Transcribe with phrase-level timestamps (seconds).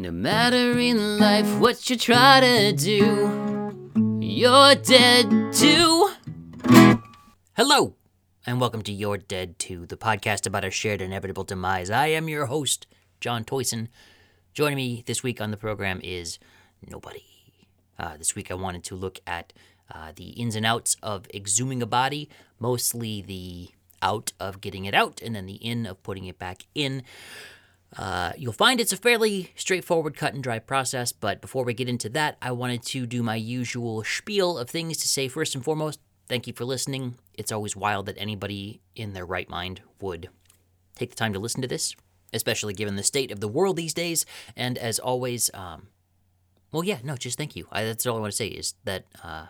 [0.00, 6.10] No matter in life what you try to do, you're dead too.
[7.54, 7.96] Hello,
[8.46, 11.90] and welcome to You're Dead Too, the podcast about our shared inevitable demise.
[11.90, 12.86] I am your host,
[13.20, 13.88] John Toyson.
[14.54, 16.38] Joining me this week on the program is
[16.88, 17.22] nobody.
[17.98, 19.52] Uh, this week I wanted to look at
[19.94, 23.68] uh, the ins and outs of exhuming a body, mostly the
[24.00, 27.02] out of getting it out, and then the in of putting it back in.
[27.96, 31.88] Uh, you'll find it's a fairly straightforward, cut and dry process, but before we get
[31.88, 35.64] into that, I wanted to do my usual spiel of things to say first and
[35.64, 36.00] foremost.
[36.28, 37.16] Thank you for listening.
[37.34, 40.28] It's always wild that anybody in their right mind would
[40.94, 41.96] take the time to listen to this,
[42.32, 44.24] especially given the state of the world these days.
[44.54, 45.88] And as always, um,
[46.70, 47.66] well, yeah, no, just thank you.
[47.72, 49.46] I, that's all I want to say is that uh,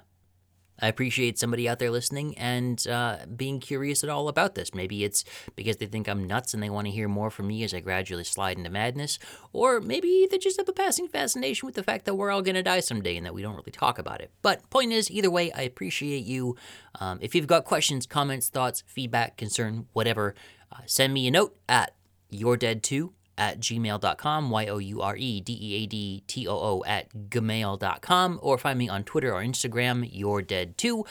[0.80, 4.74] I appreciate somebody out there listening and uh, being curious at all about this.
[4.74, 5.24] Maybe it's
[5.56, 7.80] because they think I'm nuts and they want to hear more from me as I
[7.80, 9.18] gradually slide into madness,
[9.52, 12.54] or maybe they just have a passing fascination with the fact that we're all going
[12.54, 14.30] to die someday and that we don't really talk about it.
[14.42, 16.56] But point is, either way, I appreciate you.
[16.98, 20.34] Um, if you've got questions, comments, thoughts, feedback, concern, whatever,
[20.72, 21.94] uh, send me a note at
[22.30, 26.46] you're dead too at gmail.com, Y O U R E D E A D T
[26.46, 31.06] O O at gmail.com, or find me on Twitter or Instagram, You're Dead Too.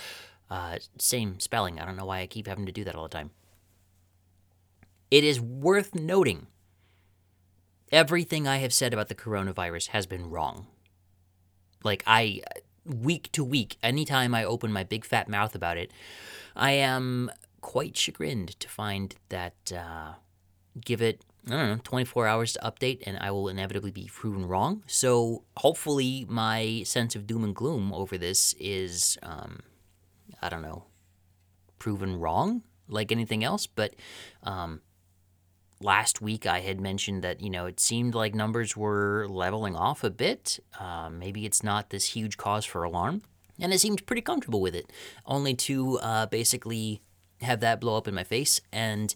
[0.50, 1.80] Uh, same spelling.
[1.80, 3.32] I don't know why I keep having to do that all the time.
[5.10, 6.46] It is worth noting
[7.92, 10.68] everything I have said about the coronavirus has been wrong.
[11.84, 12.42] Like, I,
[12.86, 15.92] week to week, anytime I open my big fat mouth about it,
[16.56, 20.14] I am quite chagrined to find that, uh,
[20.80, 24.46] give it I don't know, 24 hours to update, and I will inevitably be proven
[24.46, 24.84] wrong.
[24.88, 29.60] So hopefully, my sense of doom and gloom over this is, um,
[30.42, 30.86] I don't know,
[31.80, 33.68] proven wrong like anything else.
[33.68, 33.96] But
[34.44, 34.82] um,
[35.80, 40.04] last week, I had mentioned that, you know, it seemed like numbers were leveling off
[40.04, 40.60] a bit.
[40.80, 43.22] Uh, maybe it's not this huge cause for alarm.
[43.60, 44.92] And I seemed pretty comfortable with it,
[45.26, 47.02] only to uh, basically
[47.42, 48.62] have that blow up in my face.
[48.72, 49.14] And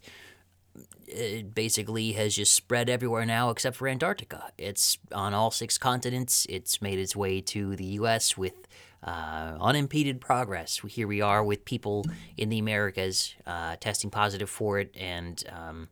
[1.07, 4.51] it basically has just spread everywhere now except for Antarctica.
[4.57, 6.45] It's on all six continents.
[6.49, 8.37] It's made its way to the U.S.
[8.37, 8.67] with
[9.03, 10.81] uh, unimpeded progress.
[10.87, 12.05] Here we are with people
[12.37, 15.89] in the Americas uh, testing positive for it and um,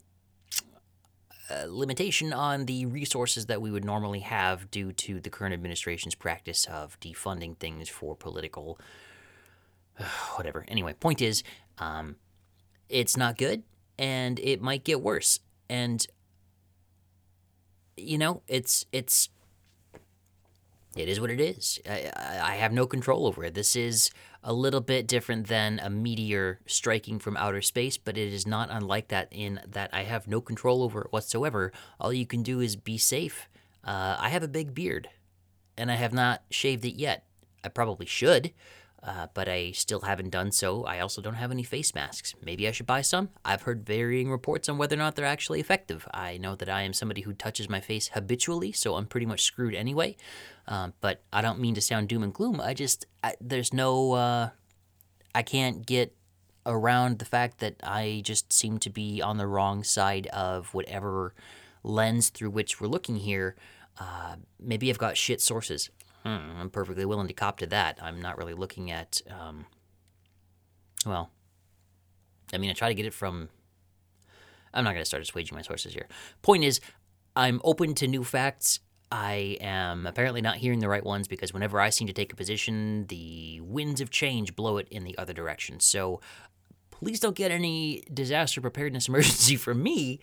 [1.68, 6.66] limitation on the resources that we would normally have due to the current administration's practice
[6.66, 8.80] of defunding things for political
[10.36, 10.66] whatever.
[10.68, 11.44] Anyway, point is,
[11.78, 12.16] um,
[12.90, 13.64] it's not good
[14.02, 15.40] and it might get worse.
[15.70, 16.06] And
[17.96, 19.30] you know, it's it's
[20.98, 21.80] it is what it is.
[21.88, 22.12] I,
[22.44, 23.54] I have no control over it.
[23.54, 24.10] This is
[24.44, 28.70] a little bit different than a meteor striking from outer space, but it is not
[28.72, 31.72] unlike that in that I have no control over it whatsoever.
[32.00, 33.48] All you can do is be safe.
[33.84, 35.10] Uh, I have a big beard,
[35.78, 37.26] and I have not shaved it yet.
[37.64, 38.52] I probably should,
[39.04, 40.84] uh, but I still haven't done so.
[40.86, 42.36] I also don't have any face masks.
[42.44, 43.30] Maybe I should buy some.
[43.44, 46.08] I've heard varying reports on whether or not they're actually effective.
[46.14, 49.42] I know that I am somebody who touches my face habitually, so I'm pretty much
[49.42, 50.18] screwed anyway.
[50.68, 52.62] Um, but I don't mean to sound doom and gloom.
[52.62, 54.50] I just, I, there's no, uh,
[55.34, 56.16] I can't get
[56.68, 61.34] around the fact that I just seem to be on the wrong side of whatever
[61.84, 63.56] lens through which we're looking here.
[64.00, 65.90] Uh, maybe I've got shit sources.
[66.24, 67.98] Hmm, I'm perfectly willing to cop to that.
[68.02, 69.66] I'm not really looking at, um,
[71.06, 71.32] well,
[72.54, 73.50] I mean, I try to get it from.
[74.74, 76.08] I'm not going to start assuaging my sources here.
[76.42, 76.80] Point is,
[77.36, 78.80] I'm open to new facts.
[79.12, 82.36] I am apparently not hearing the right ones because whenever I seem to take a
[82.36, 85.82] position, the winds of change blow it in the other direction.
[85.82, 86.22] So
[86.92, 90.22] please don't get any disaster preparedness emergency from me,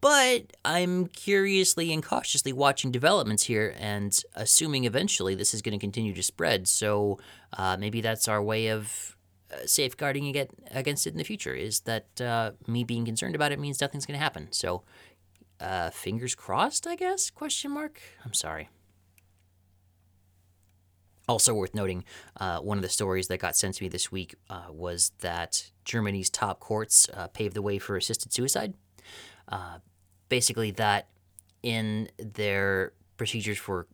[0.00, 5.78] but I'm curiously and cautiously watching developments here and assuming eventually this is going to
[5.78, 6.68] continue to spread.
[6.68, 7.18] So
[7.52, 9.16] uh, maybe that's our way of
[9.52, 10.34] uh, safeguarding
[10.70, 14.06] against it in the future is that uh, me being concerned about it means nothing's
[14.06, 14.48] going to happen.
[14.52, 14.84] So
[15.60, 17.28] uh, fingers crossed, I guess?
[17.28, 18.00] Question mark.
[18.24, 18.70] I'm sorry.
[21.28, 22.04] Also worth noting,
[22.40, 25.70] uh, one of the stories that got sent to me this week uh, was that
[25.84, 28.74] Germany's top courts paved the way for assisted suicide.
[29.50, 29.78] Uh,
[30.28, 31.08] basically that
[31.62, 33.86] in their procedures for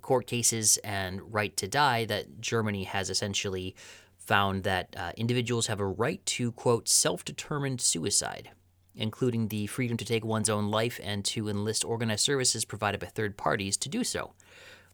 [0.00, 3.74] court cases and right to die, that Germany has essentially
[4.18, 8.50] found that uh, individuals have a right to, quote, self determined suicide,
[8.94, 13.06] including the freedom to take one's own life and to enlist organized services provided by
[13.06, 14.32] third parties to do so,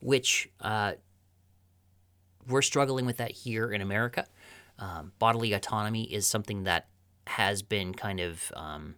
[0.01, 0.93] which uh,
[2.49, 4.27] we're struggling with that here in America.
[4.79, 6.89] Um, bodily autonomy is something that
[7.27, 8.95] has been kind of um,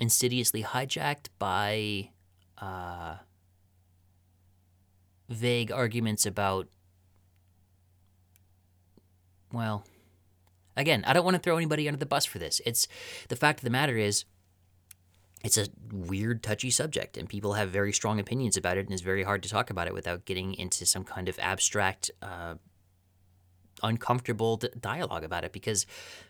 [0.00, 2.10] insidiously hijacked by
[2.58, 3.16] uh,
[5.28, 6.66] vague arguments about,
[9.52, 9.84] well,
[10.76, 12.60] again, I don't want to throw anybody under the bus for this.
[12.64, 12.88] It's
[13.28, 14.24] the fact of the matter is,
[15.42, 19.02] it's a weird, touchy subject, and people have very strong opinions about it, and it's
[19.02, 22.56] very hard to talk about it without getting into some kind of abstract, uh,
[23.82, 25.52] uncomfortable d- dialogue about it.
[25.52, 25.86] Because,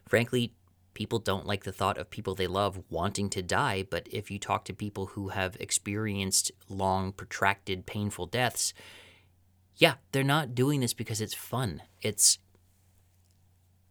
[0.07, 0.55] frankly,
[1.01, 3.83] people don't like the thought of people they love wanting to die.
[3.89, 8.75] But if you talk to people who have experienced long, protracted, painful deaths,
[9.77, 11.81] yeah, they're not doing this because it's fun.
[12.03, 12.39] It's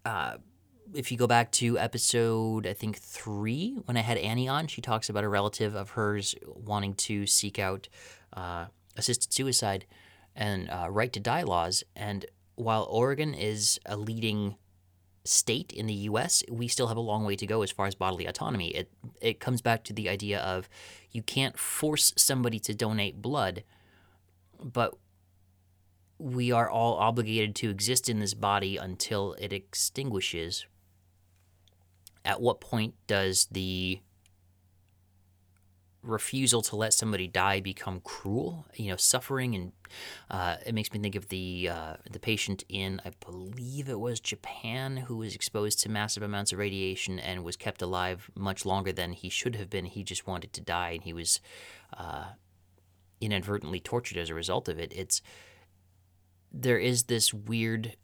[0.06, 0.38] uh,
[0.94, 4.80] if you go back to episode, I think three, when I had Annie on, she
[4.80, 7.90] talks about a relative of hers wanting to seek out
[8.34, 8.66] uh,
[8.96, 9.88] assisted suicide
[10.36, 11.84] and uh, right to die laws.
[11.96, 14.58] And while Oregon is a leading
[15.24, 17.96] state in the U.S., we still have a long way to go as far as
[17.96, 18.70] bodily autonomy.
[18.70, 20.70] It it comes back to the idea of
[21.12, 23.64] you can't force somebody to donate blood,
[24.62, 24.96] but
[26.18, 30.66] we are all obligated to exist in this body until it extinguishes
[32.26, 34.00] at what point does the
[36.02, 38.66] refusal to let somebody die become cruel?
[38.76, 39.72] You know, suffering, and
[40.30, 44.20] uh, it makes me think of the uh, the patient in, I believe it was
[44.20, 48.92] Japan, who was exposed to massive amounts of radiation and was kept alive much longer
[48.92, 49.86] than he should have been.
[49.86, 51.40] He just wanted to die, and he was
[51.98, 52.26] uh,
[53.22, 54.94] inadvertently tortured as a result of it.
[54.96, 55.22] It's
[56.52, 57.96] there is this weird,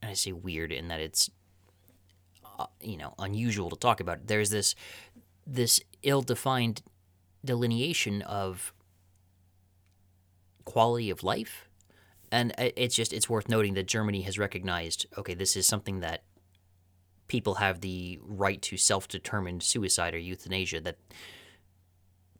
[0.00, 1.30] and I say weird in that it's
[2.58, 4.26] uh, you know unusual to talk about.
[4.26, 4.74] There's this
[5.46, 6.82] this ill-defined
[7.44, 8.72] delineation of
[10.64, 11.68] quality of life,
[12.32, 16.22] and it's just it's worth noting that Germany has recognized okay, this is something that
[17.26, 20.98] people have the right to self-determined suicide or euthanasia that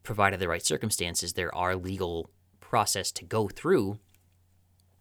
[0.03, 2.29] provided the right circumstances there are legal
[2.61, 3.99] process to go through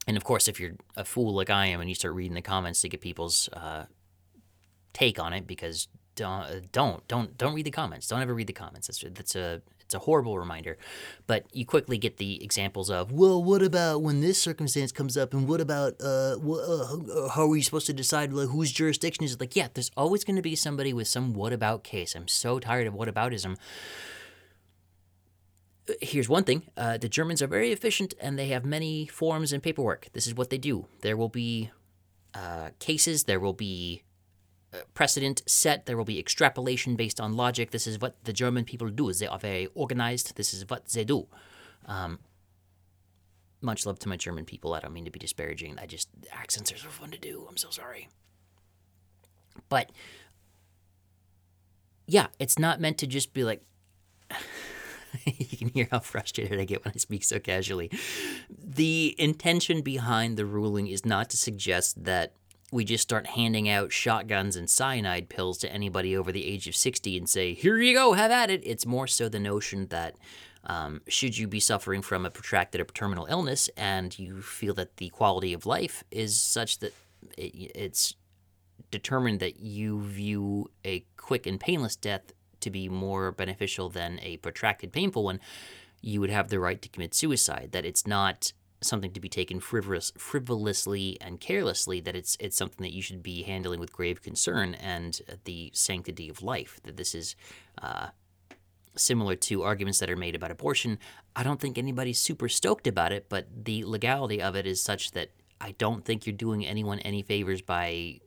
[0.08, 2.42] and of course if you're a fool like i am and you start reading the
[2.42, 3.84] comments to get people's uh,
[4.94, 8.08] take on it because don't don't don't don't read the comments.
[8.08, 8.88] Don't ever read the comments.
[8.88, 10.78] That's that's a it's a horrible reminder.
[11.28, 15.34] But you quickly get the examples of well, what about when this circumstance comes up,
[15.34, 19.24] and what about uh, what, uh how are we supposed to decide like, whose jurisdiction
[19.24, 19.40] is it?
[19.40, 22.16] Like, yeah, there's always going to be somebody with some what about case.
[22.16, 23.58] I'm so tired of what aboutism.
[26.02, 29.62] Here's one thing uh, the Germans are very efficient and they have many forms and
[29.62, 30.08] paperwork.
[30.14, 30.88] This is what they do.
[31.02, 31.72] There will be
[32.34, 34.04] uh, cases, there will be
[34.94, 35.86] precedent set.
[35.86, 37.72] There will be extrapolation based on logic.
[37.72, 39.12] This is what the German people do.
[39.14, 40.36] They are very organized.
[40.36, 41.28] This is what they do.
[41.86, 42.20] Um,
[43.62, 44.74] much love to my German people.
[44.74, 45.78] I don't mean to be disparaging.
[45.80, 47.46] I just accents are so fun to do.
[47.50, 48.10] I'm so sorry.
[49.70, 49.92] But
[52.08, 53.64] yeah, it's not meant to just be like.
[55.26, 57.92] you can hear how frustrated I get when I speak so casually.
[58.50, 62.34] The intention behind the ruling is not to suggest that
[62.74, 66.76] we just start handing out shotguns and cyanide pills to anybody over the age of
[66.76, 68.66] 60 and say, here you go, have at it.
[68.66, 70.16] It's more so the notion that
[70.64, 74.98] um, should you be suffering from a protracted or terminal illness and you feel that
[74.98, 76.96] the quality of life is such that
[77.38, 78.16] it, it's
[78.90, 84.38] determined that you view a quick and painless death to be more beneficial than a
[84.38, 85.40] protracted, painful one,
[86.02, 87.70] you would have the right to commit suicide.
[87.72, 88.52] That it's not
[88.86, 93.24] something to be taken frivolous, frivolously and carelessly, that it's it's something that you should
[93.24, 96.80] be handling with grave concern and the sanctity of life.
[96.84, 97.36] That this is
[97.82, 98.08] uh,
[98.96, 101.00] similar to arguments that are made about abortion.
[101.36, 105.12] I don't think anybody's super stoked about it, but the legality of it is such
[105.12, 108.20] that I don't think you're doing anyone any favors by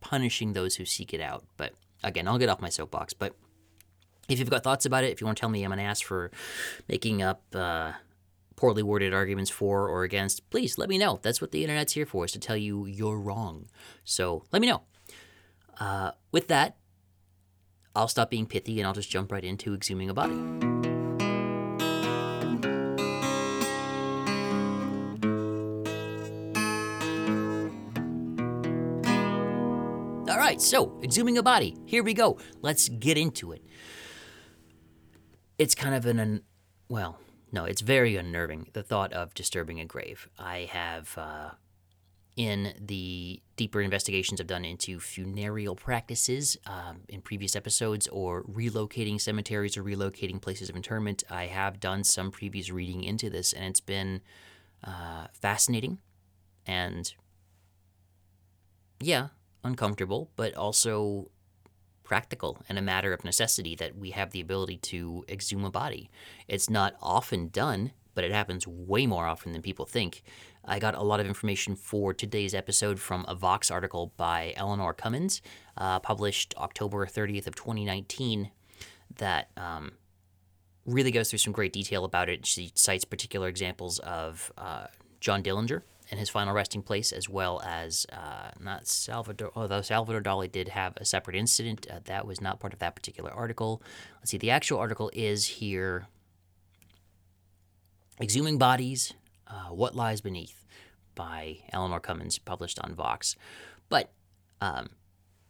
[0.00, 1.44] punishing those who seek it out.
[1.56, 3.12] But again, I'll get off my soapbox.
[3.12, 3.34] But
[4.28, 6.00] if you've got thoughts about it, if you want to tell me I'm an ass
[6.00, 6.30] for
[6.88, 7.42] making up.
[7.54, 7.92] Uh,
[8.58, 11.20] poorly worded arguments for or against, please let me know.
[11.22, 13.68] That's what the internet's here for, is to tell you you're wrong.
[14.02, 14.82] So let me know.
[15.78, 16.76] Uh, with that,
[17.94, 20.34] I'll stop being pithy and I'll just jump right into exhuming a body.
[30.28, 31.76] All right, so exhuming a body.
[31.86, 32.40] Here we go.
[32.60, 33.64] Let's get into it.
[35.58, 36.42] It's kind of an,
[36.88, 37.20] well,
[37.52, 40.28] no, it's very unnerving, the thought of disturbing a grave.
[40.38, 41.50] I have, uh,
[42.36, 49.20] in the deeper investigations I've done into funereal practices um, in previous episodes or relocating
[49.20, 53.64] cemeteries or relocating places of interment, I have done some previous reading into this, and
[53.64, 54.20] it's been
[54.84, 55.98] uh, fascinating
[56.66, 57.12] and,
[59.00, 59.28] yeah,
[59.64, 61.30] uncomfortable, but also
[62.08, 66.10] practical and a matter of necessity that we have the ability to exhume a body.
[66.48, 70.22] It's not often done, but it happens way more often than people think.
[70.64, 74.94] I got a lot of information for today's episode from a Vox article by Eleanor
[74.94, 75.42] Cummins,
[75.76, 78.50] uh, published October 30th of 2019,
[79.16, 79.92] that um,
[80.86, 82.46] really goes through some great detail about it.
[82.46, 84.86] She cites particular examples of uh,
[85.20, 90.22] John Dillinger and his final resting place, as well as uh, not Salvador, although Salvador
[90.22, 91.86] Dali did have a separate incident.
[91.90, 93.82] Uh, that was not part of that particular article.
[94.20, 96.06] Let's see, the actual article is here
[98.20, 99.14] Exhuming Bodies
[99.46, 100.64] uh, What Lies Beneath
[101.14, 103.36] by Eleanor Cummins, published on Vox.
[103.88, 104.12] But
[104.60, 104.90] um,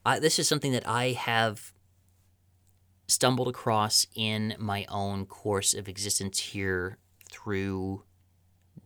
[0.05, 1.73] I, this is something that I have
[3.07, 6.99] stumbled across in my own course of existence here
[7.31, 8.03] through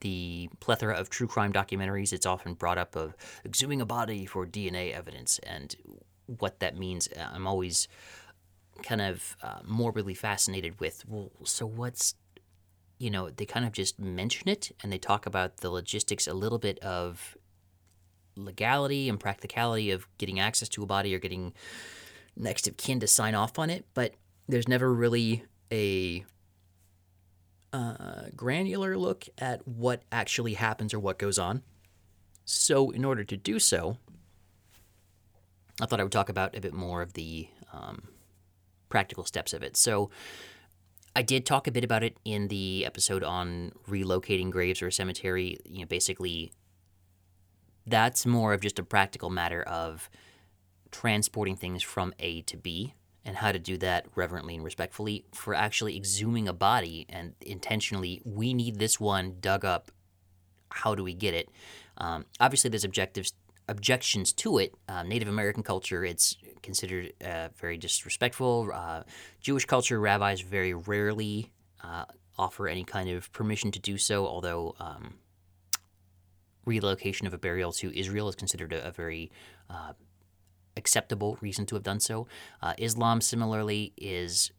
[0.02, 2.12] the plethora of true crime documentaries.
[2.12, 5.74] It's often brought up of exhuming a body for DNA evidence and
[6.26, 7.08] what that means.
[7.18, 7.88] I'm always
[8.82, 12.14] kind of uh, morbidly fascinated with, well, so what's
[12.98, 16.34] you know, they kind of just mention it and they talk about the logistics a
[16.34, 17.36] little bit of
[18.36, 21.52] legality and practicality of getting access to a body or getting
[22.36, 24.14] next of kin to sign off on it, but
[24.48, 26.24] there's never really a
[27.72, 31.62] uh, granular look at what actually happens or what goes on.
[32.44, 33.98] So, in order to do so,
[35.80, 38.08] I thought I would talk about a bit more of the um,
[38.88, 39.76] practical steps of it.
[39.76, 40.10] So,
[41.14, 44.92] I did talk a bit about it in the episode on relocating graves or a
[44.92, 45.58] cemetery.
[45.64, 46.52] You know, basically,
[47.86, 50.08] that's more of just a practical matter of
[50.90, 55.24] transporting things from A to B and how to do that reverently and respectfully.
[55.34, 59.90] For actually exhuming a body and intentionally, we need this one dug up.
[60.70, 61.48] How do we get it?
[61.98, 63.32] Um, obviously, there's objectives
[63.68, 64.74] objections to it.
[64.88, 68.70] Um, Native American culture, it's considered uh, very disrespectful.
[68.72, 69.02] Uh,
[69.40, 71.52] Jewish culture, rabbis very rarely
[71.82, 72.04] uh,
[72.38, 75.14] offer any kind of permission to do so, although um,
[76.64, 79.30] relocation of a burial to Israel is considered a, a very
[79.70, 79.92] uh,
[80.76, 82.26] acceptable reason to have done so.
[82.60, 84.52] Uh, Islam, similarly, is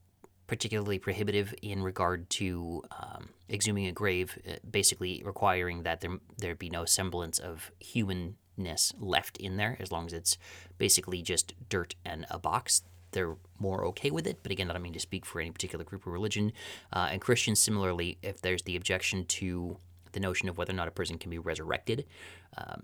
[0.48, 6.56] particularly prohibitive in regard to um, exhuming a grave, uh, basically requiring that there there
[6.56, 10.38] be no semblance of humanness left in there as long as it's
[10.78, 12.84] basically just dirt and a box.
[13.12, 15.86] They're more okay with it, but again, I don't mean to speak for any particular
[15.86, 16.52] group or religion.
[16.92, 19.78] Uh, and Christians, similarly, if there's the objection to
[20.14, 22.06] the notion of whether or not a person can be resurrected,
[22.58, 22.84] um,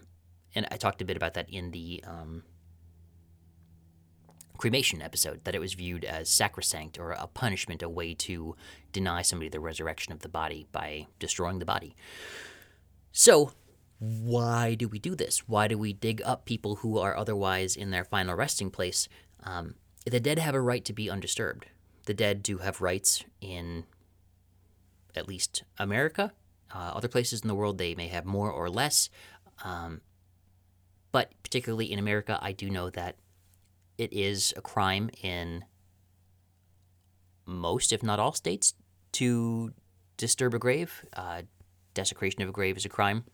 [0.56, 2.44] and I talked a bit about that in the um,
[4.60, 8.56] cremation episode, that it was viewed as sacrosanct or a punishment, a way to
[8.92, 11.96] deny somebody the resurrection of the body by destroying the body.
[13.14, 13.54] So,
[14.00, 15.48] why do we do this?
[15.48, 19.08] Why do we dig up people who are otherwise in their final resting place?
[19.44, 19.76] Um,
[20.06, 21.68] the dead have a right to be undisturbed.
[22.06, 23.86] The dead do have rights in
[25.16, 26.34] at least America.
[26.74, 29.10] Uh, other places in the world, they may have more or less.
[29.64, 30.02] Um,
[31.12, 33.16] but particularly in America, I do know that
[34.00, 35.66] it is a crime in
[37.46, 38.74] most, if not all, states
[39.12, 39.74] to
[40.16, 41.06] disturb a grave.
[41.14, 41.42] Uh,
[41.94, 43.26] desecration of a grave is a crime.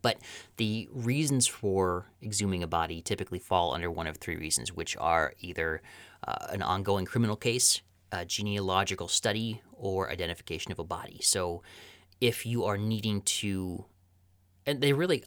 [0.00, 0.18] But
[0.56, 5.34] the reasons for exhuming a body typically fall under one of three reasons, which are
[5.40, 5.82] either
[6.26, 11.18] uh, an ongoing criminal case, a genealogical study, or identification of a body.
[11.20, 11.62] So
[12.20, 13.84] if you are needing to,
[14.64, 15.24] and they really,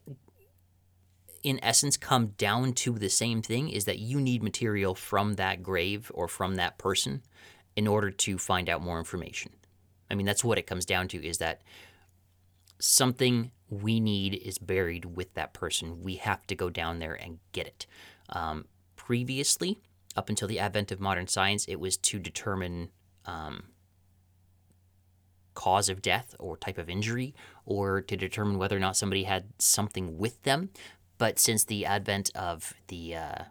[1.43, 5.63] in essence, come down to the same thing is that you need material from that
[5.63, 7.24] grave or from that person
[7.75, 9.51] in order to find out more information.
[10.10, 11.62] I mean, that's what it comes down to is that
[12.79, 16.03] something we need is buried with that person.
[16.03, 17.86] We have to go down there and get it.
[18.29, 19.79] Um, previously,
[20.15, 22.89] up until the advent of modern science, it was to determine
[23.25, 23.63] um,
[25.53, 27.33] cause of death or type of injury,
[27.65, 30.69] or to determine whether or not somebody had something with them.
[31.21, 33.43] But since the advent of the uh,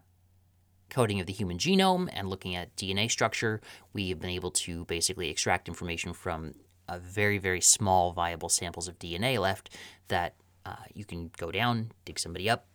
[0.89, 3.61] coding of the human genome and looking at DNA structure,
[3.93, 6.57] we have been able to basically extract information from
[6.99, 9.71] very, very small viable samples of DNA left
[10.09, 10.35] that
[10.67, 12.67] uh, you can go down, dig somebody up,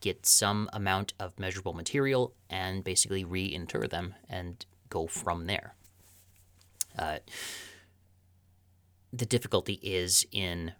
[0.00, 5.74] get some amount of measurable material, and basically reinter them and go from there.
[6.98, 7.18] Uh,
[9.12, 10.72] the difficulty is in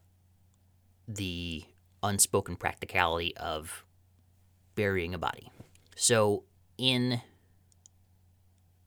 [1.06, 1.64] the
[2.02, 3.84] unspoken practicality of
[4.74, 5.50] burying a body.
[5.96, 6.44] So,
[6.76, 7.20] in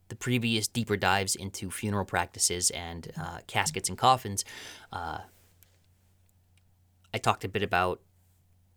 [0.08, 4.46] the previous deeper dives into funeral practices and uh, caskets and coffins,
[4.91, 5.20] uh,
[7.13, 8.01] I talked a bit about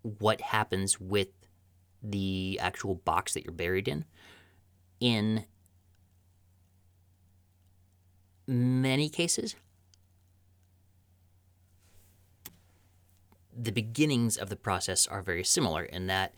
[0.03, 1.29] what happens with
[2.03, 4.05] the actual box that you're buried in.
[5.01, 5.45] in
[8.47, 9.57] many cases,
[13.57, 16.35] the beginnings of the process are very similar in that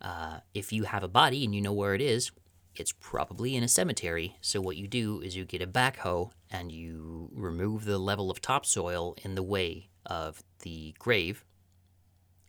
[0.00, 2.30] uh, if you have a body and you know where it is,
[2.74, 4.36] it's probably in a cemetery.
[4.40, 8.40] So, what you do is you get a backhoe and you remove the level of
[8.40, 11.44] topsoil in the way of the grave.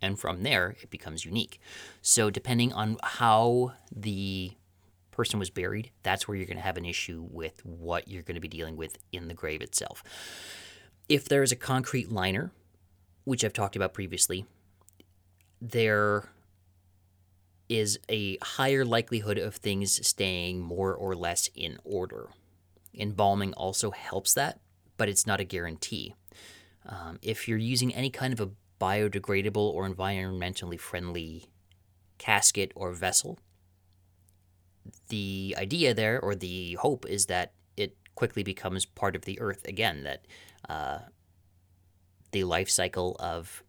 [0.01, 1.59] And from there, it becomes unique.
[2.01, 4.53] So, depending on how the
[5.11, 8.35] person was buried, that's where you're going to have an issue with what you're going
[8.35, 10.03] to be dealing with in the grave itself.
[11.09, 12.51] If there's a concrete liner,
[13.23, 14.45] which I've talked about previously,
[15.61, 16.29] there
[17.69, 22.29] is a higher likelihood of things staying more or less in order.
[22.93, 24.59] Embalming also helps that,
[24.97, 26.13] but it's not a guarantee.
[26.85, 28.49] Um, if you're using any kind of a
[28.79, 31.45] biodegradable or environmentally friendly
[32.17, 33.39] casket or vessel,
[35.09, 39.65] the idea there or the hope is that it quickly becomes part of the earth
[39.67, 40.25] again, that
[40.67, 40.99] uh,
[42.31, 43.63] the life cycle of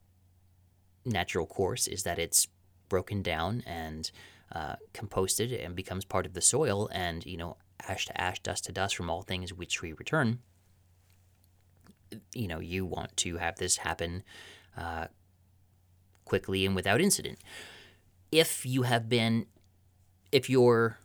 [1.05, 2.49] natural course is that it's
[2.89, 4.11] broken down and
[4.55, 7.57] uh, composted and becomes part of the soil and you know
[7.89, 10.39] ash to ash dust to dust from all things which we return.
[12.35, 14.23] You know you want to have this happen
[14.77, 15.07] uh,
[16.25, 17.39] quickly and without incident.
[18.31, 19.47] If you have been
[20.31, 20.99] if your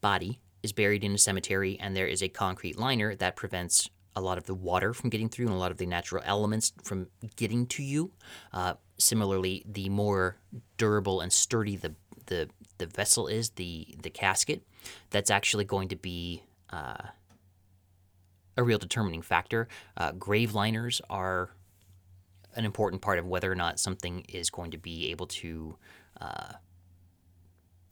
[0.00, 3.88] body is buried in a cemetery and there is a concrete liner that prevents
[4.20, 6.72] a lot of the water from getting through and a lot of the natural elements
[6.84, 8.12] from getting to you.
[8.52, 10.36] Uh, similarly, the more
[10.76, 11.94] durable and sturdy the,
[12.26, 12.48] the,
[12.78, 14.62] the vessel is, the, the casket,
[15.10, 17.08] that's actually going to be uh,
[18.56, 19.68] a real determining factor.
[19.96, 21.50] Uh, grave liners are
[22.54, 25.76] an important part of whether or not something is going to be able to
[26.20, 26.52] uh,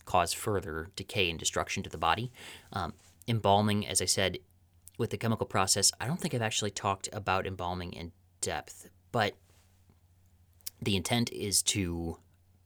[0.05, 2.33] cause further decay and destruction to the body.
[2.73, 2.95] Um,
[3.29, 4.39] embalming, as I said,
[4.99, 9.35] with the chemical process, I don't think I've actually talked about embalming in depth, but
[10.83, 12.19] the intent is to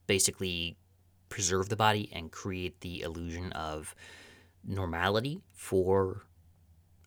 [0.07, 0.77] basically
[1.29, 3.95] preserve the body and create the illusion of
[4.65, 6.23] normality for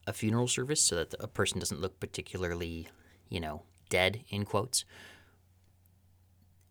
[0.08, 2.88] a funeral service so that a person doesn't look particularly,
[3.30, 4.86] you know, dead, in quotes.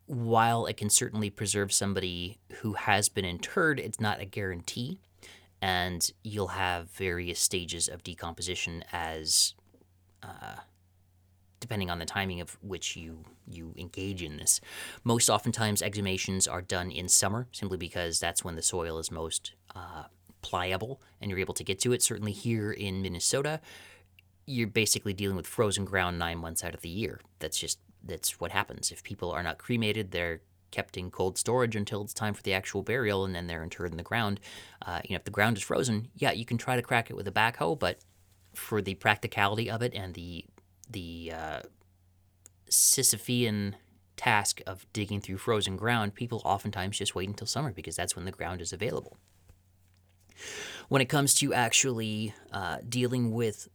[0.07, 5.01] While it can certainly preserve somebody who has been interred, it's not a guarantee
[5.65, 9.55] and you'll have various stages of decomposition as
[10.23, 10.57] uh,
[11.59, 14.61] depending on the timing of which you you engage in this.
[15.05, 19.53] Most oftentimes, exhumations are done in summer simply because that's when the soil is most
[19.75, 20.05] uh,
[20.43, 22.03] pliable and you're able to get to it.
[22.03, 23.63] Certainly here in Minnesota,
[24.45, 27.23] you're basically dealing with frozen ground nine months out of the year.
[27.39, 28.93] That's just that's what happens.
[28.93, 30.43] If people are not cremated, they're
[30.75, 33.93] kept in cold storage until it's time for the actual burial, and then they're interred
[33.93, 34.41] in the ground.
[34.85, 37.17] Uh, you know, if the ground is frozen, yeah, you can try to crack it
[37.17, 38.01] with a backhoe, but
[38.55, 40.45] for the practicality of it and the
[40.91, 41.61] the uh,
[42.69, 43.75] Sisyphean
[44.17, 48.25] task of digging through frozen ground, people oftentimes just wait until summer because that's when
[48.25, 49.17] the ground is available.
[50.89, 53.69] When it comes to actually uh, dealing with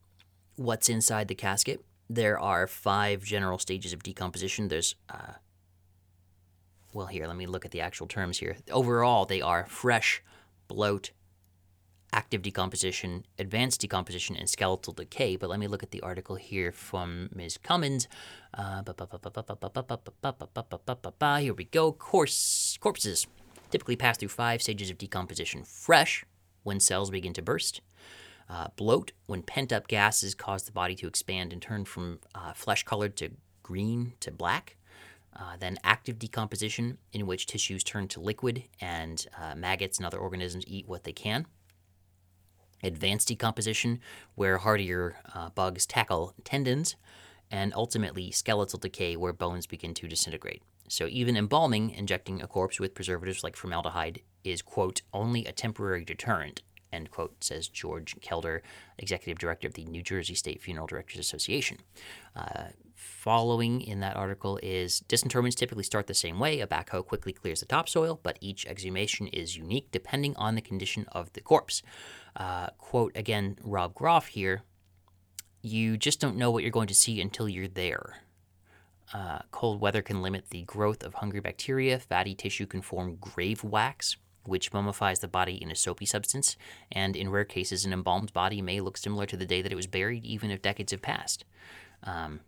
[0.58, 4.68] what's inside the casket, there are five general stages of decomposition.
[4.68, 5.34] There's uh,
[6.94, 8.58] well, here, let me look at the actual terms here.
[8.72, 10.24] Overall, they are fresh,
[10.68, 11.12] bloat,
[12.12, 15.36] active decomposition, advanced decomposition, and skeletal decay.
[15.36, 17.58] But let me look at the article here from Ms.
[17.62, 18.08] Cummins.
[21.38, 21.92] here we go.
[21.92, 23.28] Course, corpses
[23.70, 26.26] typically pass through five stages of decomposition fresh,
[26.64, 27.82] when cells begin to burst.
[28.50, 32.52] Uh, bloat, when pent up gases cause the body to expand and turn from uh,
[32.54, 33.30] flesh colored to
[33.62, 34.76] green to black.
[35.36, 40.18] Uh, then active decomposition, in which tissues turn to liquid and uh, maggots and other
[40.18, 41.46] organisms eat what they can.
[42.84, 44.00] Advanced decomposition,
[44.36, 46.96] where hardier uh, bugs tackle tendons.
[47.52, 50.62] And ultimately, skeletal decay, where bones begin to disintegrate.
[50.88, 56.06] So, even embalming, injecting a corpse with preservatives like formaldehyde, is, quote, only a temporary
[56.06, 58.62] deterrent, end quote, says George Kelder,
[58.98, 61.78] executive director of the New Jersey State Funeral Directors Association.
[62.36, 66.60] Uh, following in that article is disinterments typically start the same way.
[66.60, 71.06] A backhoe quickly clears the topsoil, but each exhumation is unique depending on the condition
[71.12, 71.82] of the corpse.
[72.36, 74.64] Uh, quote again, Rob Groff here
[75.62, 78.24] you just don't know what you're going to see until you're there.
[79.14, 82.00] Uh, cold weather can limit the growth of hungry bacteria.
[82.00, 86.58] Fatty tissue can form grave wax, which mummifies the body in a soapy substance.
[86.92, 89.76] And in rare cases, an embalmed body may look similar to the day that it
[89.76, 91.46] was buried, even if decades have passed.
[92.04, 92.42] Um,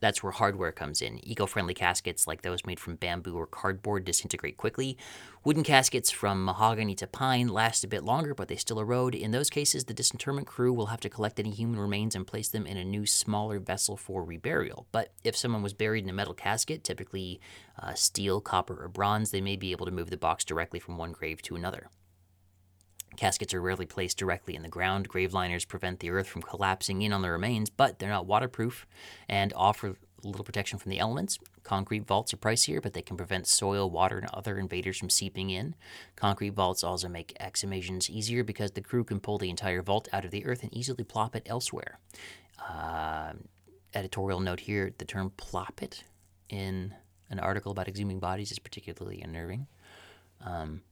[0.00, 1.18] That's where hardware comes in.
[1.28, 4.96] Eco friendly caskets like those made from bamboo or cardboard disintegrate quickly.
[5.44, 9.14] Wooden caskets from mahogany to pine last a bit longer, but they still erode.
[9.14, 12.48] In those cases, the disinterment crew will have to collect any human remains and place
[12.48, 14.86] them in a new, smaller vessel for reburial.
[14.92, 17.40] But if someone was buried in a metal casket, typically
[17.80, 20.98] uh, steel, copper, or bronze, they may be able to move the box directly from
[20.98, 21.88] one grave to another.
[23.18, 25.08] Caskets are rarely placed directly in the ground.
[25.08, 28.86] Grave liners prevent the earth from collapsing in on the remains, but they're not waterproof
[29.28, 31.36] and offer little protection from the elements.
[31.64, 35.50] Concrete vaults are pricier, but they can prevent soil, water, and other invaders from seeping
[35.50, 35.74] in.
[36.14, 40.24] Concrete vaults also make exhumations easier because the crew can pull the entire vault out
[40.24, 41.98] of the earth and easily plop it elsewhere.
[42.68, 43.32] Uh,
[43.94, 46.04] editorial note here the term plop it
[46.48, 46.94] in
[47.30, 49.66] an article about exhuming bodies is particularly unnerving.
[50.44, 50.82] Um,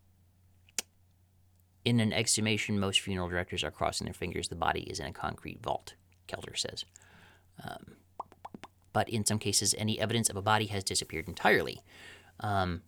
[1.87, 5.13] in an exhumation, most funeral directors are crossing their fingers the body is in a
[5.13, 5.95] concrete vault,
[6.27, 6.85] Kelder says.
[7.63, 7.95] Um,
[8.93, 11.83] but in some cases, any evidence of a body has disappeared entirely.
[12.41, 12.83] Um,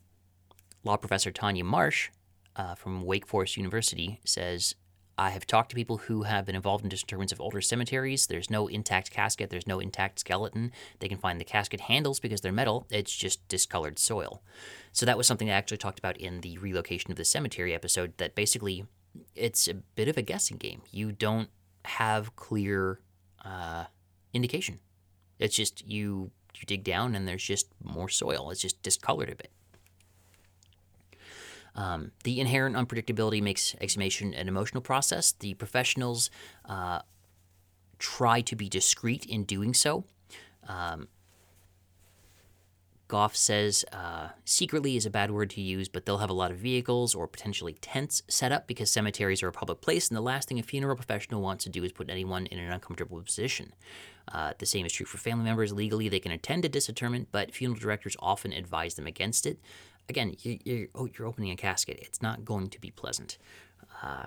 [0.82, 2.10] law professor Tanya Marsh
[2.56, 4.74] uh, from Wake Forest University says
[5.18, 8.28] I have talked to people who have been involved in disinterments of older cemeteries.
[8.28, 10.70] There's no intact casket, there's no intact skeleton.
[11.00, 14.42] They can find the casket handles because they're metal, it's just discolored soil.
[14.92, 18.16] So that was something I actually talked about in the relocation of the cemetery episode
[18.18, 18.86] that basically
[19.34, 20.82] it's a bit of a guessing game.
[20.92, 21.48] You don't
[21.84, 23.00] have clear
[23.44, 23.86] uh,
[24.32, 24.78] indication.
[25.40, 28.50] It's just you you dig down and there's just more soil.
[28.50, 29.50] It's just discolored a bit.
[31.78, 35.30] Um, the inherent unpredictability makes exhumation an emotional process.
[35.30, 36.28] The professionals
[36.64, 37.02] uh,
[38.00, 40.04] try to be discreet in doing so.
[40.66, 41.06] Um,
[43.06, 46.50] Goff says uh, secretly is a bad word to use, but they'll have a lot
[46.50, 50.20] of vehicles or potentially tents set up because cemeteries are a public place, and the
[50.20, 53.72] last thing a funeral professional wants to do is put anyone in an uncomfortable position.
[54.30, 55.72] Uh, the same is true for family members.
[55.72, 59.58] Legally, they can attend a disinterment, but funeral directors often advise them against it.
[60.08, 61.98] Again, you, you're, oh, you're opening a casket.
[62.00, 63.38] It's not going to be pleasant.
[64.02, 64.24] Uh,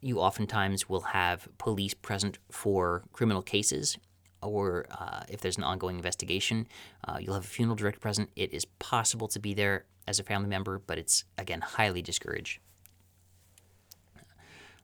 [0.00, 3.98] you oftentimes will have police present for criminal cases
[4.42, 6.66] or uh, if there's an ongoing investigation,
[7.06, 8.30] uh, you'll have a funeral director present.
[8.36, 12.58] It is possible to be there as a family member, but it's, again, highly discouraged.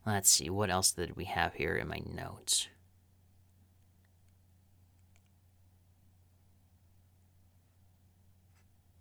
[0.05, 2.69] Let's see, what else did we have here in my notes?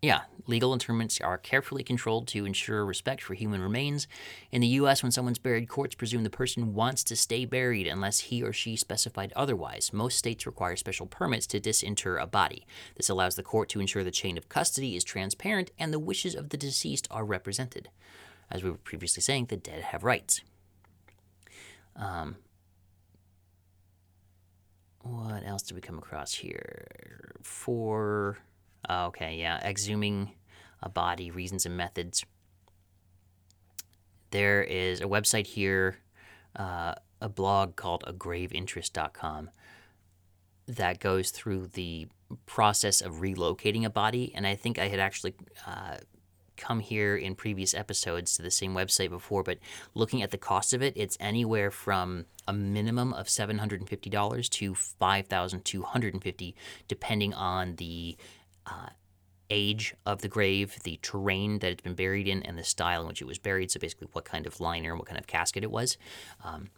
[0.05, 4.07] Yeah, legal interments are carefully controlled to ensure respect for human remains.
[4.51, 8.19] In the U.S., when someone's buried, courts presume the person wants to stay buried unless
[8.19, 9.91] he or she specified otherwise.
[9.91, 12.67] Most states require special permits to disinter a body.
[12.93, 16.35] This allows the court to ensure the chain of custody is transparent and the wishes
[16.35, 17.89] of the deceased are represented.
[18.51, 20.41] As we were previously saying, the dead have rights.
[21.95, 22.35] Um,
[25.01, 27.31] what else did we come across here?
[27.41, 28.37] For
[28.89, 29.59] okay, yeah.
[29.67, 30.31] Exhuming
[30.81, 32.25] a body, reasons and methods.
[34.31, 35.97] There is a website here,
[36.55, 39.49] uh, a blog called agraveinterest.com
[40.67, 42.07] that goes through the
[42.45, 44.33] process of relocating a body.
[44.35, 45.97] And I think I had actually uh,
[46.57, 49.59] come here in previous episodes to the same website before, but
[49.93, 56.55] looking at the cost of it, it's anywhere from a minimum of $750 to 5,250,
[56.87, 58.17] depending on the
[58.65, 58.89] uh,
[59.49, 63.07] age of the grave, the terrain that it's been buried in, and the style in
[63.07, 63.71] which it was buried.
[63.71, 65.97] So basically, what kind of liner and what kind of casket it was.
[66.43, 66.69] Um,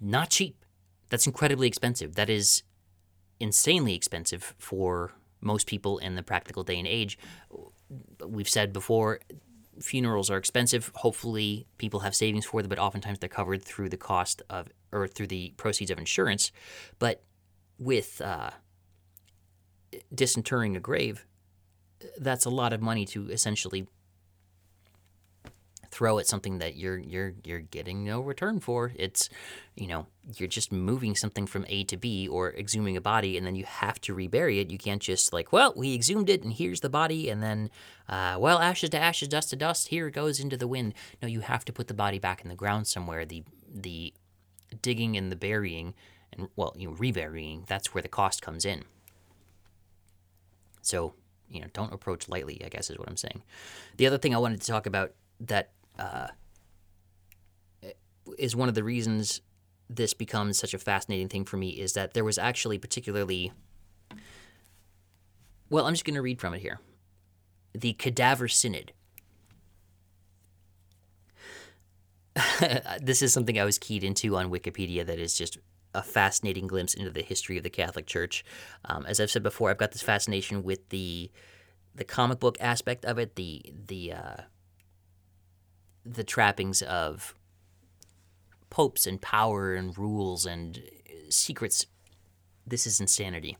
[0.00, 0.64] not cheap.
[1.08, 2.14] That's incredibly expensive.
[2.14, 2.62] That is
[3.40, 7.18] insanely expensive for most people in the practical day and age.
[8.26, 9.20] We've said before,
[9.80, 10.90] funerals are expensive.
[10.96, 15.06] Hopefully, people have savings for them, but oftentimes they're covered through the cost of or
[15.06, 16.50] through the proceeds of insurance.
[16.98, 17.22] But
[17.78, 18.50] with uh,
[20.14, 21.26] disinterring a grave,
[22.18, 23.86] that's a lot of money to essentially
[25.96, 28.92] throw at something that you're you're you're getting no return for.
[28.96, 29.30] It's
[29.76, 33.46] you know you're just moving something from A to B or exhuming a body, and
[33.46, 34.70] then you have to rebury it.
[34.70, 37.70] You can't just like, well, we exhumed it, and here's the body, and then,
[38.08, 39.88] uh, well, ashes to ashes, dust to dust.
[39.88, 40.92] Here it goes into the wind.
[41.22, 43.24] No, you have to put the body back in the ground somewhere.
[43.24, 44.12] The the
[44.82, 45.94] digging and the burying,
[46.32, 47.64] and well, you know, reburying.
[47.68, 48.84] That's where the cost comes in.
[50.86, 51.14] So,
[51.48, 53.42] you know, don't approach lightly, I guess is what I'm saying.
[53.96, 56.28] The other thing I wanted to talk about that uh,
[58.38, 59.40] is one of the reasons
[59.88, 63.52] this becomes such a fascinating thing for me is that there was actually particularly.
[65.70, 66.80] Well, I'm just going to read from it here.
[67.72, 68.92] The Cadaver Synod.
[73.00, 75.58] this is something I was keyed into on Wikipedia that is just
[75.96, 78.44] a fascinating glimpse into the history of the Catholic Church.
[78.84, 81.30] Um, as I've said before, I've got this fascination with the
[81.94, 84.36] the comic book aspect of it, the the uh,
[86.04, 87.34] the trappings of
[88.68, 90.82] popes and power and rules and
[91.30, 91.86] secrets.
[92.66, 93.56] This is insanity.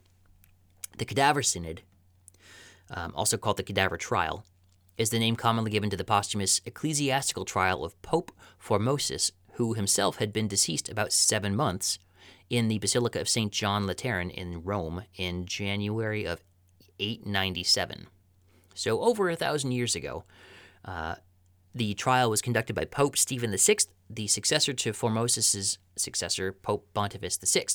[0.97, 1.81] The Cadaver Synod,
[2.91, 4.45] um, also called the Cadaver Trial,
[4.97, 10.17] is the name commonly given to the posthumous ecclesiastical trial of Pope Formosus, who himself
[10.17, 11.99] had been deceased about seven months
[12.49, 13.51] in the Basilica of St.
[13.51, 16.43] John Lateran in Rome in January of
[16.99, 18.07] 897.
[18.73, 20.23] So, over a thousand years ago,
[20.85, 21.15] uh,
[21.73, 23.77] the trial was conducted by Pope Stephen VI,
[24.09, 27.65] the successor to Formosus's successor, Pope Boniface VI.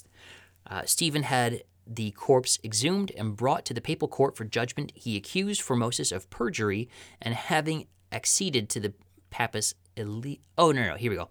[0.67, 4.93] Uh, Stephen had the corpse exhumed and brought to the papal court for judgment.
[4.95, 6.89] He accused Formosus of perjury
[7.21, 8.95] and having acceded to the
[9.31, 9.75] papacy.
[9.99, 11.29] oh, no, no, here we go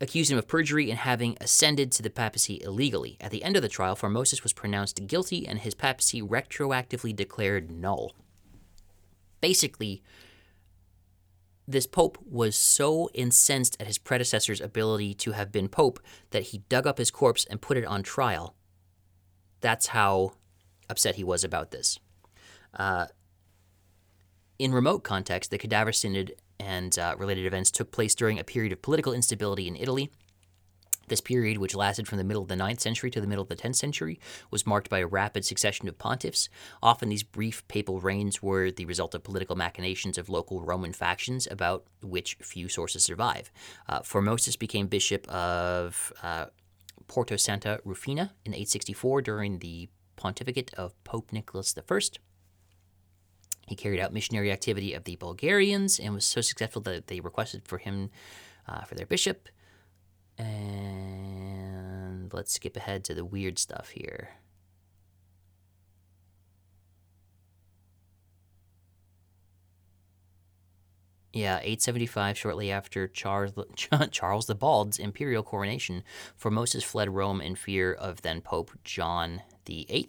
[0.00, 3.16] accused him of perjury and having ascended to the papacy illegally.
[3.20, 7.70] At the end of the trial, Formosus was pronounced guilty and his papacy retroactively declared
[7.70, 8.14] null.
[9.40, 10.02] Basically,
[11.68, 16.58] this pope was so incensed at his predecessor's ability to have been pope that he
[16.68, 18.54] dug up his corpse and put it on trial.
[19.60, 20.34] That's how
[20.88, 21.98] upset he was about this.
[22.72, 23.06] Uh,
[24.58, 28.72] in remote context, the cadaver synod and uh, related events took place during a period
[28.72, 30.10] of political instability in Italy.
[31.08, 33.48] This period, which lasted from the middle of the 9th century to the middle of
[33.48, 34.18] the 10th century,
[34.50, 36.48] was marked by a rapid succession of pontiffs.
[36.82, 41.46] Often, these brief papal reigns were the result of political machinations of local Roman factions,
[41.48, 43.52] about which few sources survive.
[43.88, 46.46] Uh, Formosus became bishop of uh,
[47.06, 52.00] Porto Santa Rufina in 864 during the pontificate of Pope Nicholas I.
[53.66, 57.66] He carried out missionary activity of the Bulgarians and was so successful that they requested
[57.66, 58.10] for him
[58.68, 59.48] uh, for their bishop.
[60.38, 64.30] And let's skip ahead to the weird stuff here.
[71.36, 73.52] Yeah, 875, shortly after Charles,
[74.10, 76.02] Charles the Bald's imperial coronation,
[76.40, 80.08] Formosus fled Rome in fear of then Pope John VIII.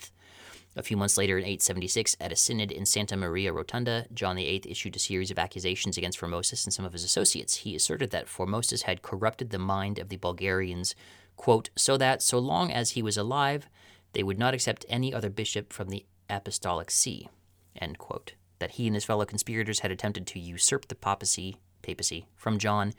[0.77, 4.61] A few months later, in 876, at a synod in Santa Maria Rotunda, John VIII
[4.67, 7.55] issued a series of accusations against Formosus and some of his associates.
[7.55, 10.93] He asserted that Formosus had corrupted the mind of the Bulgarians,
[11.35, 13.67] quote, so that, so long as he was alive,
[14.13, 17.27] they would not accept any other bishop from the apostolic see,
[17.75, 18.35] end quote.
[18.59, 22.93] That he and his fellow conspirators had attempted to usurp the papacy, papacy from John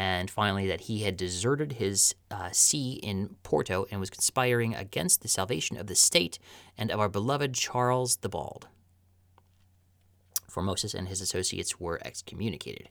[0.00, 5.20] and finally that he had deserted his uh, see in Porto and was conspiring against
[5.20, 6.38] the salvation of the state
[6.78, 8.68] and of our beloved Charles the Bald.
[10.50, 12.88] Formosus and his associates were excommunicated.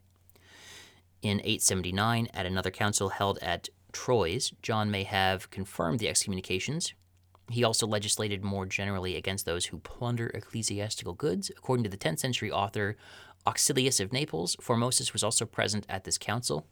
[1.23, 6.93] In 879, at another council held at Troyes, John may have confirmed the excommunications.
[7.49, 11.49] He also legislated more generally against those who plunder ecclesiastical goods.
[11.57, 12.97] According to the 10th century author
[13.47, 16.67] Auxilius of Naples, Formosus was also present at this council.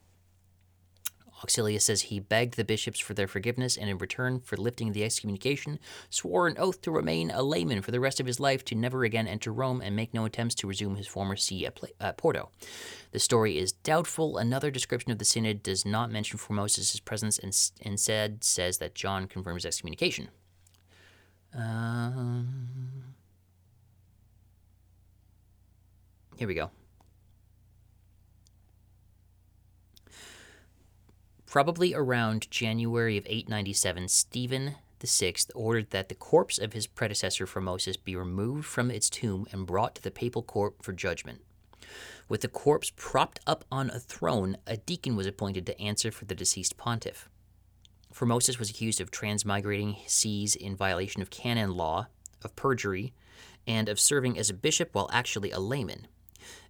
[1.43, 5.03] Auxilius says he begged the bishops for their forgiveness and in return for lifting the
[5.03, 8.75] excommunication, swore an oath to remain a layman for the rest of his life, to
[8.75, 12.17] never again enter Rome and make no attempts to resume his former see at, at
[12.17, 12.49] Porto.
[13.11, 14.37] The story is doubtful.
[14.37, 19.27] Another description of the synod does not mention Formosus' presence and instead says that John
[19.27, 20.29] confirms excommunication.
[21.53, 22.47] Um,
[26.35, 26.71] here we go.
[31.47, 37.95] Probably around January of 897, Stephen VI ordered that the corpse of his predecessor Formosus
[37.95, 41.41] be removed from its tomb and brought to the papal court for judgment.
[42.27, 46.25] With the corpse propped up on a throne, a deacon was appointed to answer for
[46.25, 47.29] the deceased pontiff.
[48.13, 52.07] Formosus was accused of transmigrating sees in violation of canon law,
[52.43, 53.13] of perjury,
[53.65, 56.07] and of serving as a bishop while actually a layman.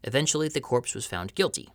[0.03, 1.69] Eventually, the corpse was found guilty.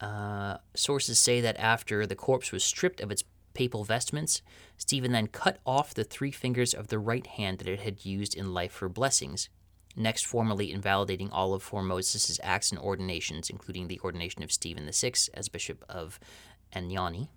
[0.00, 4.42] Uh, sources say that after the corpse was stripped of its papal vestments,
[4.76, 8.36] Stephen then cut off the three fingers of the right hand that it had used
[8.36, 9.48] in life for blessings,
[9.96, 15.12] next formally invalidating all of Formosus' acts and ordinations, including the ordination of Stephen VI
[15.34, 16.20] as Bishop of
[16.72, 17.28] Anagni.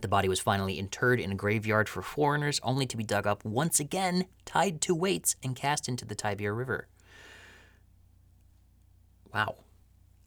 [0.00, 3.44] The body was finally interred in a graveyard for foreigners, only to be dug up
[3.44, 6.88] once again, tied to weights, and cast into the Tiber River.
[9.32, 9.56] Wow.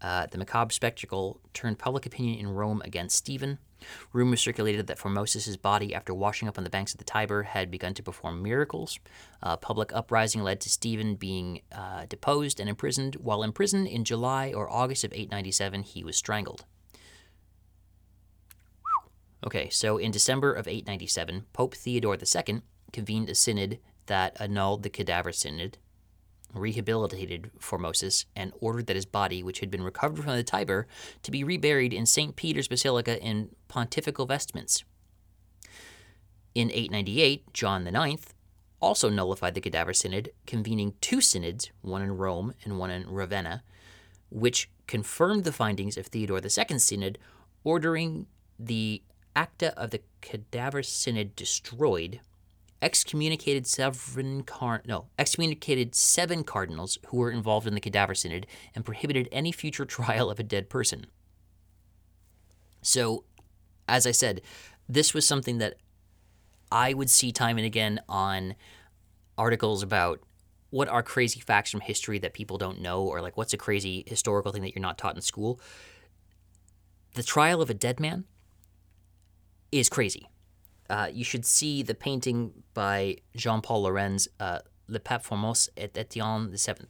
[0.03, 3.57] Uh, the macabre spectacle turned public opinion in Rome against Stephen.
[4.11, 7.71] Rumors circulated that Formosus' body, after washing up on the banks of the Tiber, had
[7.71, 8.99] begun to perform miracles.
[9.41, 13.15] Uh, public uprising led to Stephen being uh, deposed and imprisoned.
[13.15, 16.65] While imprisoned in July or August of 897, he was strangled.
[19.45, 22.61] Okay, so in December of 897, Pope Theodore II
[22.93, 25.77] convened a synod that annulled the cadaver synod,
[26.53, 30.87] rehabilitated Formosus, and ordered that his body, which had been recovered from the Tiber,
[31.23, 32.35] to be reburied in St.
[32.35, 34.83] Peter's Basilica in pontifical vestments.
[36.55, 38.21] In 898, John IX
[38.79, 43.63] also nullified the cadaver synod, convening two synods, one in Rome and one in Ravenna,
[44.29, 47.17] which confirmed the findings of Theodore II's synod,
[47.63, 48.27] ordering
[48.59, 49.01] the
[49.35, 52.19] acta of the cadaver synod destroyed
[52.83, 58.83] excommunicated seven car- no excommunicated seven cardinals who were involved in the cadaver synod and
[58.83, 61.05] prohibited any future trial of a dead person.
[62.81, 63.23] So,
[63.87, 64.41] as I said,
[64.89, 65.75] this was something that
[66.71, 68.55] I would see time and again on
[69.37, 70.19] articles about
[70.69, 74.03] what are crazy facts from history that people don't know, or like what's a crazy
[74.07, 75.59] historical thing that you're not taught in school.
[77.13, 78.25] The trial of a dead man
[79.71, 80.27] is crazy
[80.93, 85.97] uh, you should see the painting by Jean Paul Laurens, uh, Le Pape Formose et
[85.97, 86.85] Etienne VII,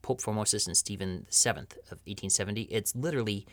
[0.00, 1.50] Pope Formosus and Stephen VII
[1.90, 2.62] of 1870.
[2.62, 3.46] It's literally,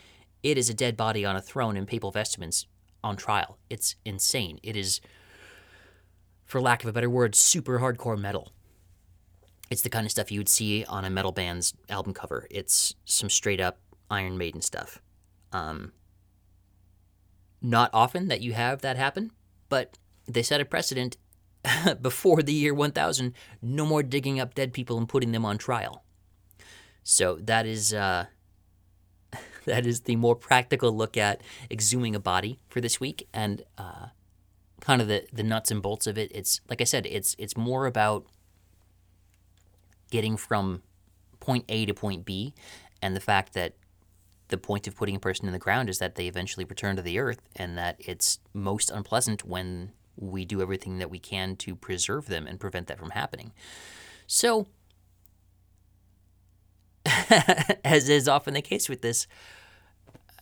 [0.43, 2.67] it is a dead body on a throne in papal vestments
[3.04, 3.58] on trial.
[3.69, 4.62] It's insane.
[4.63, 5.01] It is,
[6.45, 8.54] for lack of a better word, super hardcore metal.
[9.69, 12.47] It's the kind of stuff you would see on a metal band's album cover.
[12.49, 15.01] It's some straight up Iron Maiden stuff.
[15.51, 15.91] Um,
[17.62, 19.32] not often that you have that happen,
[19.71, 21.15] but they set a precedent
[22.01, 26.03] before the year 1000 no more digging up dead people and putting them on trial.
[27.03, 28.25] So that is uh,
[29.65, 34.07] that is the more practical look at exhuming a body for this week and uh,
[34.81, 36.31] kind of the, the nuts and bolts of it.
[36.36, 38.25] It's like I said, it's it's more about
[40.12, 40.84] getting from
[41.39, 42.53] point A to point B
[43.01, 43.73] and the fact that
[44.51, 47.01] the point of putting a person in the ground is that they eventually return to
[47.01, 51.75] the earth and that it's most unpleasant when we do everything that we can to
[51.75, 53.51] preserve them and prevent that from happening.
[54.27, 54.67] So,
[57.83, 59.27] as is often the case with this,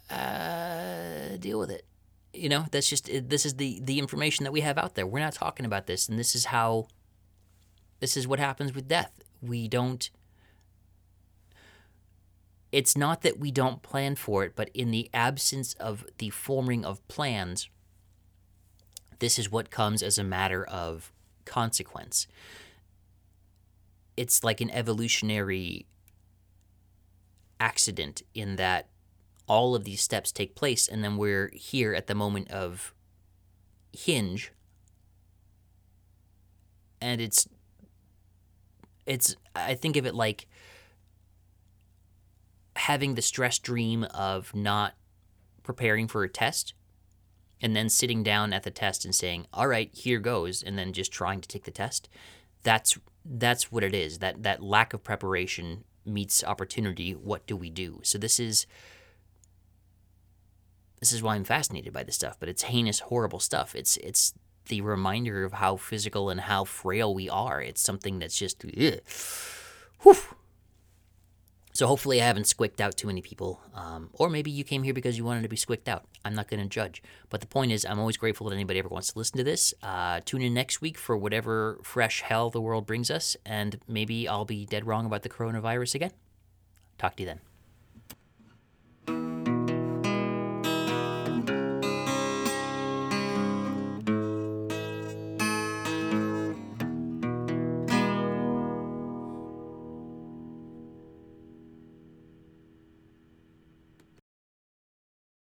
[0.09, 1.85] uh, deal with it.
[2.33, 5.07] You know, that's just this is the the information that we have out there.
[5.07, 6.87] We're not talking about this, and this is how.
[7.99, 9.11] This is what happens with death.
[9.41, 10.09] We don't
[12.71, 16.85] it's not that we don't plan for it, but in the absence of the forming
[16.85, 17.69] of plans,
[19.19, 21.11] this is what comes as a matter of
[21.45, 22.27] consequence.
[24.15, 25.87] It's like an evolutionary
[27.59, 28.87] accident in that
[29.47, 32.93] all of these steps take place, and then we're here at the moment of
[33.91, 34.51] hinge,
[37.01, 37.47] and it's
[39.07, 40.45] it's I think of it like
[42.89, 44.95] having the stress dream of not
[45.61, 46.73] preparing for a test
[47.61, 50.91] and then sitting down at the test and saying, "All right, here goes," and then
[50.91, 52.09] just trying to take the test.
[52.63, 54.17] That's that's what it is.
[54.17, 57.11] That that lack of preparation meets opportunity.
[57.11, 57.99] What do we do?
[58.01, 58.65] So this is
[60.99, 62.37] this is why I'm fascinated by this stuff.
[62.39, 63.75] But it's heinous, horrible stuff.
[63.75, 64.33] It's it's
[64.65, 67.61] the reminder of how physical and how frail we are.
[67.61, 69.01] It's something that's just, ugh.
[70.01, 70.15] whew,
[71.79, 73.61] so hopefully I haven't squicked out too many people.
[73.73, 76.03] Um, or maybe you came here because you wanted to be squicked out.
[76.25, 77.01] I'm not going to judge.
[77.29, 79.73] But the point is, I'm always grateful that anybody ever wants to listen to this.
[79.81, 84.27] Uh, tune in next week for whatever fresh hell the world brings us, and maybe
[84.27, 86.11] I'll be dead wrong about the coronavirus again.
[86.97, 87.48] Talk to you then.